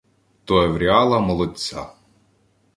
То 0.45 0.61
Евріала-молодця. 0.61 1.87